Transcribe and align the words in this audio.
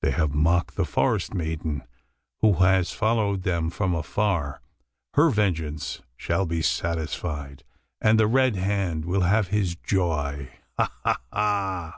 They 0.00 0.12
have 0.12 0.32
mocked 0.32 0.76
the 0.76 0.86
forest 0.86 1.34
maiden, 1.34 1.82
who 2.40 2.54
has 2.54 2.92
followed 2.92 3.42
them 3.42 3.68
from 3.68 3.94
afar. 3.94 4.62
Her 5.12 5.28
vengeance 5.28 6.00
shall 6.16 6.46
be 6.46 6.62
satisfied; 6.62 7.64
and 8.00 8.18
the 8.18 8.26
Red 8.28 8.56
Hand 8.56 9.04
will 9.04 9.24
have 9.28 9.48
his 9.48 9.76
joy 9.76 10.48
ha, 10.78 10.90
ha, 11.04 11.20
ha!" 11.30 11.96